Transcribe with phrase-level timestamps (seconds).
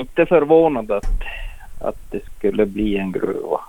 [0.00, 1.06] inte förvånad att,
[1.78, 3.60] att det skulle bli en gruva.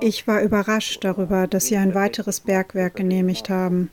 [0.00, 3.90] Ich war überrascht darüber, dass sie ein weiteres Bergwerk genehmigt haben.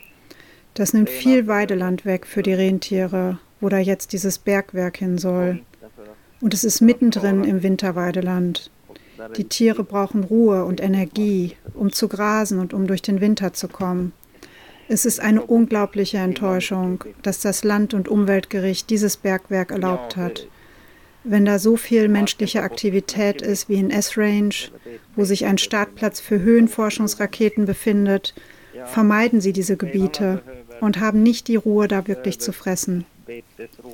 [0.75, 5.59] Das nimmt viel Weideland weg für die Rentiere, wo da jetzt dieses Bergwerk hin soll.
[6.41, 8.69] Und es ist mittendrin im Winterweideland.
[9.37, 13.67] Die Tiere brauchen Ruhe und Energie, um zu grasen und um durch den Winter zu
[13.67, 14.13] kommen.
[14.87, 20.47] Es ist eine unglaubliche Enttäuschung, dass das Land- und Umweltgericht dieses Bergwerk erlaubt hat.
[21.23, 24.53] Wenn da so viel menschliche Aktivität ist wie in S-Range,
[25.15, 28.35] wo sich ein Startplatz für Höhenforschungsraketen befindet,
[28.85, 30.43] vermeiden sie diese Gebiete
[30.81, 33.05] und haben nicht die Ruhe, da wirklich zu fressen.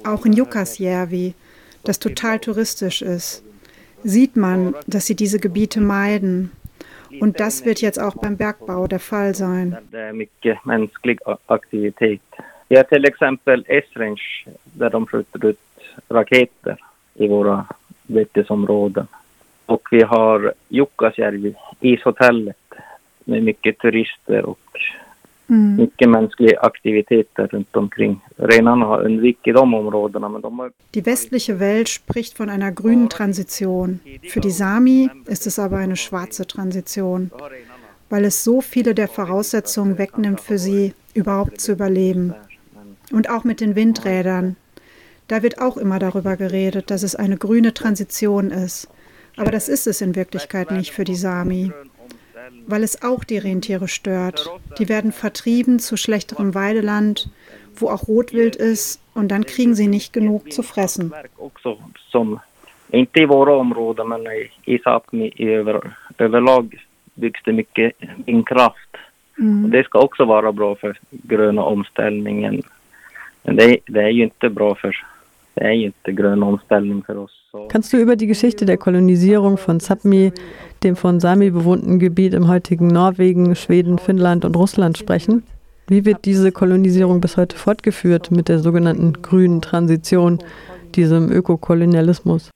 [0.03, 1.34] Auch in Jukkasjärvi,
[1.86, 3.44] das total touristisch ist,
[4.03, 6.52] sieht man, dass sie diese Gebiete meiden.
[7.20, 9.76] Und das wird jetzt auch beim Bergbau der Fall sein.
[9.92, 12.22] Det är mycket mänsklig a- aktivitet.
[12.70, 14.22] Vi har till exempel S-range
[14.64, 15.60] där de skjuter ut
[16.10, 16.78] raketer
[17.14, 17.66] i våra
[18.08, 19.08] betesområden.
[19.66, 22.58] Och vi har Jukkasjärvi, ishotellet
[23.25, 24.59] med mycket turister och
[25.52, 25.75] Mm.
[25.75, 28.21] mycket mänsklig aktivitet där runt omkring.
[28.35, 33.09] Renarna har undvikit de områdena men de har Die westliche Welt spricht von einer grünen
[33.09, 33.99] Transition.
[34.29, 37.31] Für die Sami ist es aber eine schwarze Transition,
[38.09, 42.33] weil es so viele der Voraussetzungen wegnimmt für sie, überhaupt zu überleben.
[43.11, 44.55] Und auch mit den Windrädern.
[45.27, 48.88] Da wird auch immer darüber geredet, dass es eine grüne Transition ist.
[49.38, 51.72] Aber das ist es in Wirklichkeit nicht für die Sami,
[52.67, 54.50] weil es auch die Rentiere stört.
[54.80, 57.30] Die werden vertrieben zu schlechterem Weideland,
[57.75, 61.14] wo auch Rotwild ist, und dann kriegen sie nicht genug zu fressen.
[62.92, 64.28] inte i våra områden men
[64.66, 65.31] i, Sápmi
[66.17, 67.94] överlag byggs det mycket
[68.25, 68.97] vindkraft.
[69.64, 72.62] Och det ska också vara bra för gröna omställningen.
[73.44, 75.06] Men det, det är ju inte bra för,
[75.53, 77.41] det är ju inte grön omställning för oss.
[77.67, 80.31] Kannst du über die Geschichte der Kolonisierung von Sápmi,
[80.83, 85.44] dem von Sami bewohnten Gebiet im heutigen Norwegen, Schweden, Finnland und Russland sprechen?
[85.88, 90.40] Wie wird diese Kolonisierung bis heute fortgeführt mit der sogenannten grünen Transition,
[90.95, 92.51] diesem Ökokolonialismus?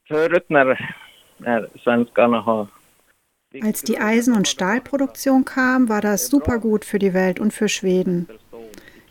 [3.61, 7.67] Als die Eisen- und Stahlproduktion kam, war das super gut für die Welt und für
[7.67, 8.28] Schweden.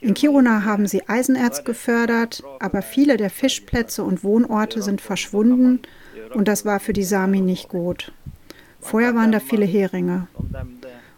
[0.04, 5.80] In Kiruna haben sie Eisenerz gefördert, aber viele der Fischplätze und Wohnorte sind verschwunden
[6.34, 8.12] und das war für die Sami nicht gut.
[8.80, 10.26] Vorher waren da viele Heringe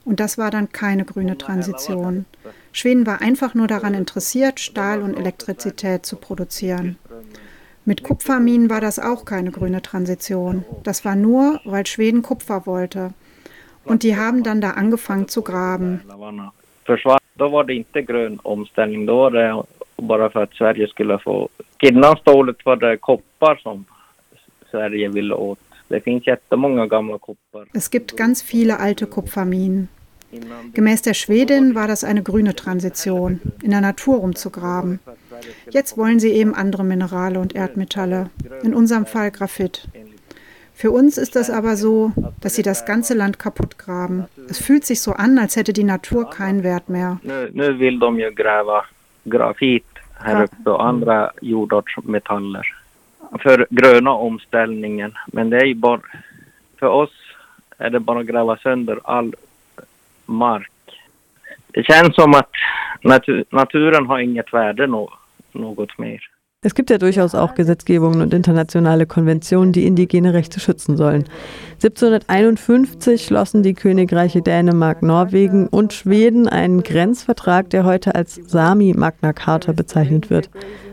[0.05, 2.27] und das war dann keine grüne Transition.
[2.71, 6.97] Schweden war einfach nur daran interessiert, Stahl und Elektrizität zu produzieren.
[7.85, 10.65] Mit Kupferminen war das auch keine grüne Transition.
[10.85, 13.15] Das war nur, weil Schweden Kupfer wollte.
[13.83, 16.03] Und die haben dann da angefangen zu graben.
[16.87, 17.19] Försvann.
[17.35, 19.07] Då var det inte grön omställning.
[19.07, 19.63] Då var det
[19.97, 21.49] bara för att Sverige skulle få...
[21.83, 23.85] Innan stålet var det koppar som
[24.71, 25.59] Sverige ville åt.
[25.89, 27.67] Det finns jättemånga gamla koppar.
[27.75, 29.89] Es gibt ganz viele alte Kupferminen.
[30.75, 34.99] Gemäß der Schwedin war das eine grüne Transition, in der Natur rumzugraben.
[35.71, 38.31] Jetzt wollen sie eben andere Minerale und Erdmetalle,
[38.63, 39.87] in unserem Fall Graphit.
[40.78, 44.26] Für uns ist das aber so, dass sie das ganze Land kaputt graben.
[44.50, 47.19] Es fühlt sich so an, als hätte die Natur keinen Wert mehr.
[47.22, 48.84] Nu, nu vill de ju gräva
[49.25, 49.87] grafit
[50.19, 52.76] här uppe och andra jordartsmetaller
[53.42, 55.14] för gröna omställningen.
[55.26, 56.00] Men det är ju bara...
[56.78, 57.12] För oss
[57.78, 59.34] är det bara att gräva sönder all
[60.26, 60.70] mark.
[61.66, 62.50] Det känns som att
[63.03, 65.12] natur, naturen har inget värde nå,
[65.53, 66.31] något mer.
[66.66, 71.22] Es gibt ja durchaus auch Gesetzgebungen und internationale Konventionen, die indigene Rechte schützen sollen.
[71.75, 79.32] 1751 schlossen die Königreiche Dänemark, Norwegen und Schweden einen Grenzvertrag, der heute als Sami Magna
[79.32, 80.50] Carta bezeichnet wird,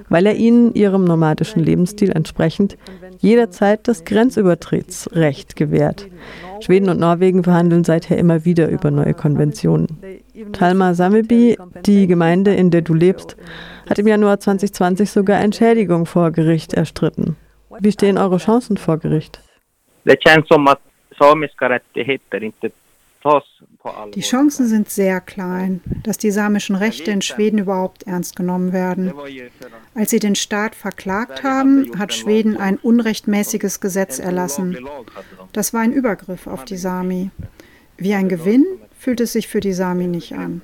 [0.09, 2.77] weil er ihnen ihrem nomadischen Lebensstil entsprechend
[3.17, 6.07] jederzeit das Grenzübertrittsrecht gewährt.
[6.59, 9.87] Schweden und Norwegen verhandeln seither immer wieder über neue Konventionen.
[10.51, 13.37] Talma Sameby, die Gemeinde, in der du lebst,
[13.89, 17.35] hat im Januar 2020 sogar Entschädigung vor Gericht erstritten.
[17.79, 19.39] Wie stehen eure Chancen vor Gericht?
[24.15, 29.13] Die Chancen sind sehr klein, dass die samischen Rechte in Schweden überhaupt ernst genommen werden.
[29.95, 34.77] Als sie den Staat verklagt haben, hat Schweden ein unrechtmäßiges Gesetz erlassen.
[35.53, 37.31] Das war ein Übergriff auf die Sami.
[37.97, 38.65] Wie ein Gewinn
[39.03, 40.61] fühlt es sich für die Sami nicht an.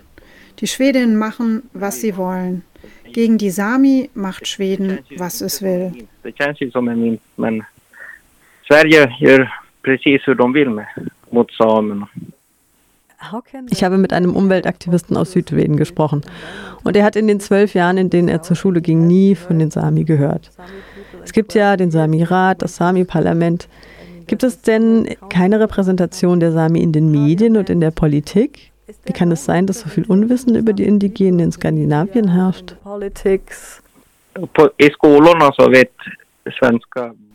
[0.59, 2.63] Die Schwedinnen machen, was sie wollen.
[3.12, 5.91] Gegen die Sami macht Schweden, was es will.
[6.24, 7.63] Det känns ju som en vinst, men
[8.68, 9.51] Sverige gör
[9.83, 10.86] precis hur de vill med,
[11.31, 12.07] mot samerna.
[13.69, 16.21] Ich habe mit einem Umweltaktivisten aus Südschweden gesprochen
[16.86, 19.59] und er hat in den zwölf Jahren, in denen er zur Schule ging, nie von
[19.59, 20.51] den Sami gehört.
[21.24, 23.68] Es gibt ja den Sami-Rat, das Sami-Parlament.
[24.30, 28.72] Gibt es denn keine Repräsentation der Sami in den Medien und in der Politik?
[29.06, 32.76] Wie kann es sein, dass so viel Unwissen über die Indigenen in Skandinavien herrscht?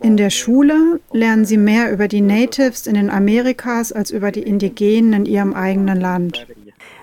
[0.01, 4.43] In der Schule lernen sie mehr über die Natives in den Amerikas als über die
[4.43, 6.47] Indigenen in ihrem eigenen Land.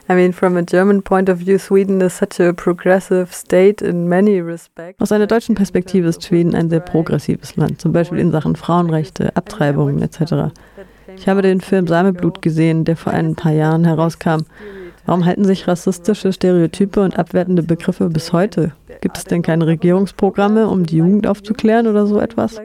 [0.08, 4.08] I mean, from a German point of view, Sweden is such a progressive state in
[4.08, 5.00] many respects.
[5.00, 9.34] Aus einer deutschen Perspektive ist Schweden ein sehr progressives Land, zum Beispiel in Sachen Frauenrechte,
[9.36, 10.52] Abtreibungen etc.
[11.16, 14.44] Ich habe den Film Sameblut gesehen, der vor ein paar Jahren herauskam.
[15.06, 18.72] Warum halten sich rassistische Stereotype und abwertende Begriffe bis heute?
[19.00, 22.60] Gibt es denn keine Regierungsprogramme, um die Jugend aufzuklären oder so etwas?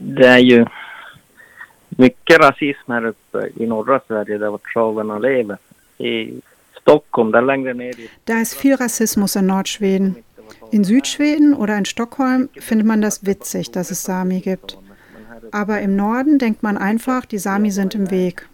[0.00, 0.64] Det är ju
[1.88, 5.58] mycket rasism här uppe i norra Sverige där vart travarna lever.
[8.24, 10.16] Da ist viel Rassismus in Nordschweden.
[10.70, 14.78] In Südschweden oder in Stockholm findet man das witzig, dass es Sami gibt.
[15.50, 18.48] Aber im Norden denkt man einfach, die Sami sind im Weg.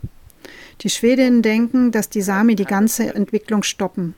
[0.81, 4.15] Die Schwedinnen denken, dass die Sami die ganze Entwicklung stoppen.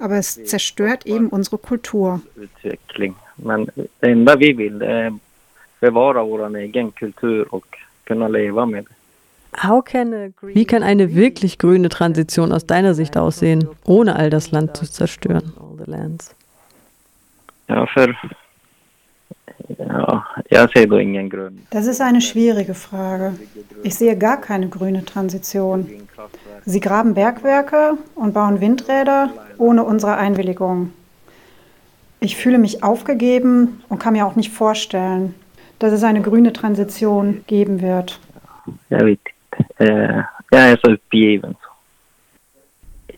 [0.00, 2.20] Aber es zerstört eben unsere Kultur.
[3.36, 5.12] Men det enda vi vill är
[5.80, 9.03] bevara vår egen kultur och kunna leva med det.
[9.62, 14.86] Wie kann eine wirklich grüne Transition aus deiner Sicht aussehen, ohne all das Land zu
[14.86, 15.52] zerstören?
[17.68, 18.14] Ja, für
[20.50, 20.64] ja,
[20.98, 21.66] ingen.
[21.70, 23.34] Das ist eine schwierige Frage.
[23.82, 25.88] Ich sehe gar keine grüne Transition.
[26.64, 30.92] Sie graben Bergwerke und bauen Windräder ohne unsere Einwilligung.
[32.20, 35.34] Ich fühle mich aufgegeben und kann mir auch nicht vorstellen,
[35.78, 38.18] dass es eine grüne Transition geben wird.
[38.88, 39.33] Jag vet inte.
[39.78, 41.54] Eh, jag är så uppgiven.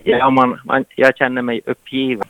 [0.03, 2.27] Ja, man, man, jag känner mig uppgiven.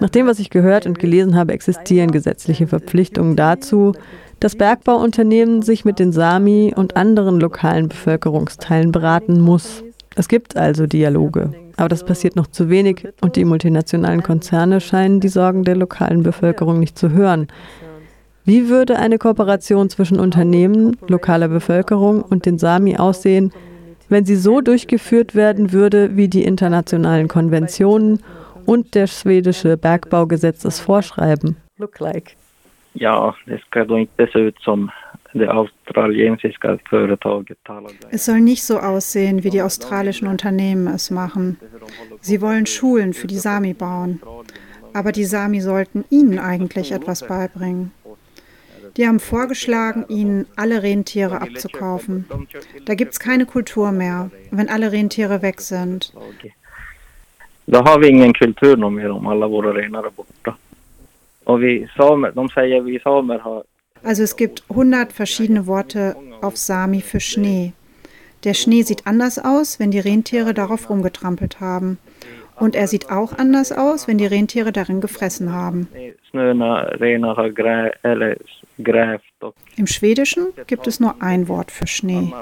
[0.00, 3.94] Nach dem, was ich gehört und gelesen habe, existieren gesetzliche Verpflichtungen dazu,
[4.38, 9.82] dass Bergbauunternehmen sich mit den Sami und anderen lokalen Bevölkerungsteilen beraten muss.
[10.14, 15.20] Es gibt also Dialoge, aber das passiert noch zu wenig und die multinationalen Konzerne scheinen
[15.20, 17.48] die Sorgen der lokalen Bevölkerung nicht zu hören.
[18.44, 23.52] Wie würde eine Kooperation zwischen Unternehmen, lokaler Bevölkerung und den Sami aussehen,
[24.08, 28.20] wenn sie so durchgeführt werden würde, wie die internationalen Konventionen
[28.66, 31.56] und der schwedische Bergbaugesetz es vorschreiben?
[31.78, 32.36] Look like.
[32.94, 33.34] Ja,
[36.90, 37.58] företaget
[38.10, 41.58] Es soll nicht so aussehen, wie die australischen Unternehmen es machen.
[42.20, 44.20] Sie wollen Schulen für die Sami bauen.
[44.92, 47.92] Aber die Sami sollten ihnen eigentlich etwas beibringen.
[48.96, 52.26] Die haben vorgeschlagen, ihnen alle Rentiere abzukaufen.
[52.84, 56.12] Da gibt es keine Kultur mehr, wenn alle Rentiere weg sind.
[57.66, 60.56] Då har vi ingen kultur mer om alla våra renar är borta.
[61.44, 63.62] Och vi samer, de säger vi samer har
[64.04, 67.72] also es gibt 100 verschiedene Worte auf Sami für Schnee.
[68.44, 71.98] Der Schnee sieht anders aus, wenn die Rentiere darauf rumgetrampelt haben.
[72.62, 75.88] Und er sieht auch anders aus, wenn die Rentiere darin gefressen haben.
[79.76, 82.32] Im Schwedischen gibt es nur ein Wort für Schnee.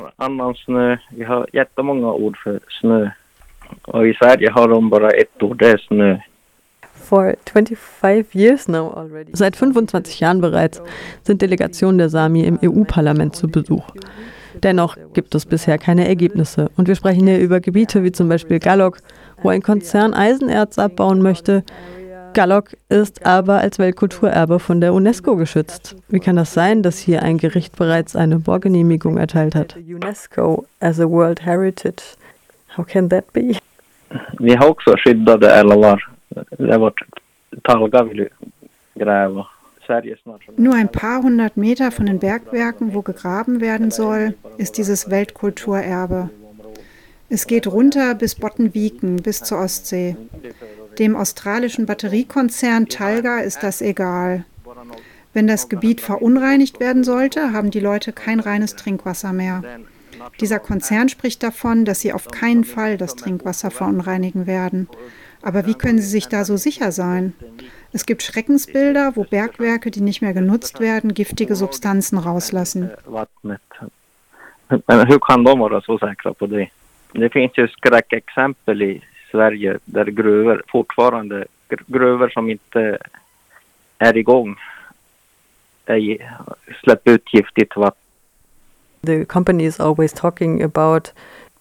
[7.10, 9.32] For 25 years now already.
[9.34, 10.80] Seit 25 Jahren bereits
[11.24, 13.82] sind Delegationen der Sami im EU-Parlament zu Besuch.
[14.62, 16.70] Dennoch gibt es bisher keine Ergebnisse.
[16.76, 18.98] Und wir sprechen hier über Gebiete wie zum Beispiel Gallok,
[19.42, 21.64] wo ein Konzern Eisenerz abbauen möchte.
[22.32, 25.96] Gallok ist aber als Weltkulturerbe von der UNESCO geschützt.
[26.10, 29.76] Wie kann das sein, dass hier ein Gericht bereits eine Bohrgenehmigung erteilt hat?
[29.76, 32.14] UNESCO as a World Heritage
[32.76, 33.56] How can that be?
[34.38, 36.00] Vi har också skyddade älvar.
[36.30, 36.94] Det
[37.64, 38.30] Talga vill
[38.96, 39.48] gräva.
[40.56, 46.30] Nur ein paar hundert Meter von den Bergwerken, wo gegraben werden soll, ist dieses Weltkulturerbe.
[47.28, 50.16] Es geht runter bis Bottenviken, bis zur Ostsee.
[50.98, 54.44] Dem australischen Batteriekonzern Talga ist das egal.
[55.32, 59.62] Wenn das Gebiet verunreinigt werden sollte, haben die Leute kein reines Trinkwasser mehr.
[60.40, 64.88] Dieser Konzern spricht davon, dass sie auf keinen Fall das Trinkwasser verunreinigen werden.
[65.42, 67.32] Aber wie können sie sich da so sicher sein?
[67.92, 72.90] Es gibt Schreckensbilder, wo Bergwerke, die nicht mehr genutzt werden, giftige Substanzen rauslassen.
[74.86, 76.68] Men hur kan de vara så säkra på det?
[77.12, 81.46] Det finns ju skräckexempel i Sverige där gruvor fortfarande,
[81.86, 82.98] gruvor som inte
[83.98, 84.56] är igång,
[86.82, 88.00] släpper ut giftigt vatten
[89.02, 91.12] The company is always talking about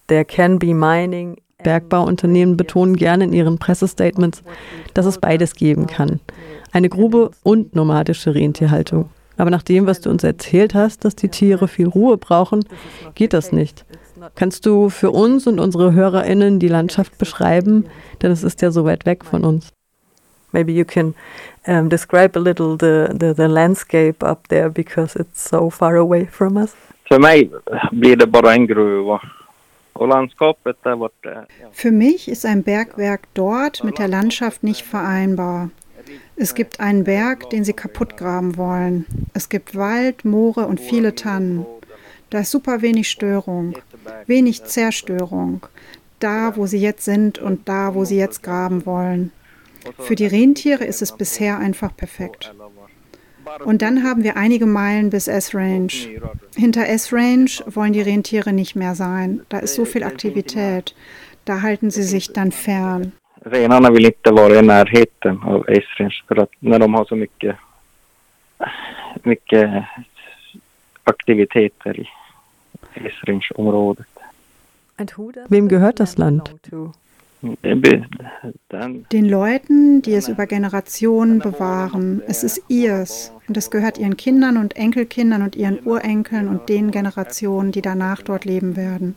[0.07, 1.39] there can be mining.
[1.63, 4.43] Bergbauunternehmen betonen gerne in ihren Pressestatements,
[4.93, 6.19] dass es beides geben kann.
[6.71, 9.09] Eine Grube und nomadische Rentierhaltung.
[9.37, 12.65] Aber nach dem, was du uns erzählt hast, dass die Tiere viel Ruhe brauchen,
[13.15, 13.85] geht das nicht.
[14.35, 17.85] Kannst du für uns und unsere HörerInnen die Landschaft beschreiben?
[18.21, 19.71] Denn es ist ja so weit weg von uns.
[20.51, 21.13] Maybe you can
[21.67, 26.25] um, describe a little the, the, the landscape up there because it's so far away
[26.25, 26.75] from us.
[27.07, 27.49] För mig
[27.91, 29.21] blir det bara en gruva.
[31.71, 35.71] Für mich ist ein Bergwerk dort mit der Landschaft nicht vereinbar.
[36.35, 39.05] Es gibt einen Berg, den sie kaputt graben wollen.
[39.33, 41.65] Es gibt Wald, Moore und viele Tannen.
[42.29, 43.77] Da ist super wenig Störung,
[44.25, 45.65] wenig Zerstörung.
[46.19, 49.31] Da, wo sie jetzt sind und da, wo sie jetzt graben wollen.
[49.97, 52.53] Für die Rentiere ist es bisher einfach perfekt.
[53.63, 55.91] Und dann haben wir einige Meilen bis S-Range.
[56.55, 59.41] Hinter S-Range wollen die Rentiere nicht mehr sein.
[59.49, 60.95] Da ist so viel Aktivität.
[61.45, 63.11] Da halten sie sich dann fern.
[63.45, 67.55] Renarna vill inte vara i närheten av S-Range för att när de har så mycket,
[69.23, 69.83] mycket
[71.03, 72.07] aktiviteter i
[72.93, 74.07] S-Range-området.
[75.47, 76.49] Wem gehört das Land?
[77.41, 82.21] Den Leuten, die es über Generationen bewahren.
[82.27, 86.91] Es ist ihrs und es gehört ihren Kindern und Enkelkindern und ihren Urenkeln und den
[86.91, 89.15] Generationen, die danach dort leben werden.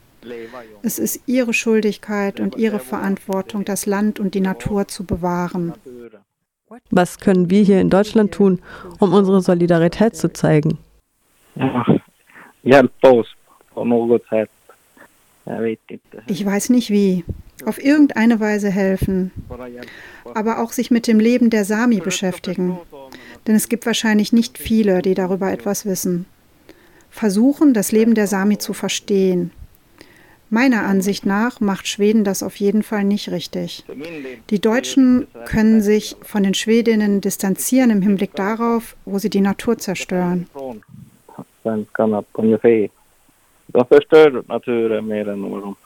[0.83, 5.73] Es ist ihre Schuldigkeit und ihre Verantwortung, das Land und die Natur zu bewahren.
[6.91, 8.61] Was können wir hier in Deutschland tun,
[9.01, 10.79] um unsere Solidarität zu zeigen?
[16.27, 17.25] Ich weiß nicht wie.
[17.65, 19.31] Auf irgendeine Weise helfen.
[20.35, 22.79] Aber auch sich mit dem Leben der Sami beschäftigen.
[23.47, 26.27] Denn es gibt wahrscheinlich nicht viele, die darüber etwas wissen.
[27.11, 29.51] Versuchen, das Leben der Sami zu verstehen.
[30.49, 33.85] Meiner Ansicht nach macht Schweden das auf jeden Fall nicht richtig.
[34.51, 39.79] Die Deutschen können sich von den Schwedinnen distanzieren im Hinblick darauf, wo sie die Natur
[39.79, 40.47] zerstören.
[43.73, 45.77] De förstör naturen mer än vad I've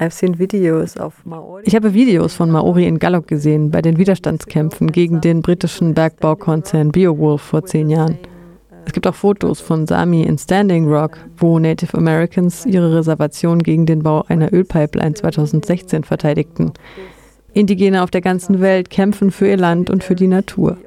[0.00, 6.92] Ich habe Videos von Maori in Gallop gesehen bei den Widerstandskämpfen gegen den britischen Bergbaukonzern
[6.92, 8.18] Beowulf vor zehn Jahren.
[8.86, 13.86] Es gibt auch Fotos von Sami in Standing Rock, wo Native Americans ihre Reservation gegen
[13.86, 16.72] den Bau einer Ölpipeline 2016 verteidigten.
[17.52, 20.78] Indigene auf der ganzen Welt kämpfen für ihr Land und für die Natur.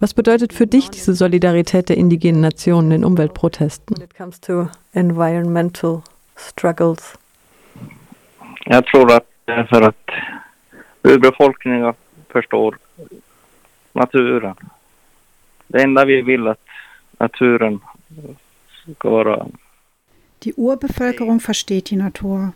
[0.00, 3.98] Was bedeutet für dich diese Solidarität der indigenen Nationen in Umweltprotesten?
[3.98, 6.02] When it comes to environmental
[6.36, 7.14] struggles.
[8.64, 10.10] Jag tror att det är för att
[11.02, 11.94] urbefolkningen
[12.28, 12.78] förstår
[13.92, 14.54] naturen.
[15.66, 16.60] Det enda vi vill att
[17.18, 17.80] naturen
[18.96, 19.46] ska vara
[20.38, 22.52] Die Urbevölkerung versteht die Natur.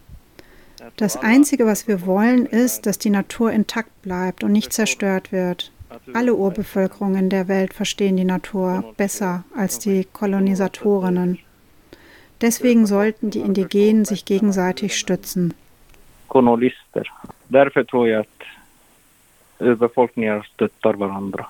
[0.97, 5.73] Das Einzige, was wir wollen, ist, dass die Natur intakt bleibt und nicht zerstört wird.
[6.13, 11.39] Alle Urbevölkerungen der Welt verstehen die Natur besser als die Kolonisatorinnen.
[12.41, 15.55] Deswegen sollten die Indigenen sich gegenseitig stützen.
[16.29, 17.13] Kolonister.
[17.47, 18.43] Därför tror jag att
[19.59, 21.47] urbefolkningar stöttar varandra.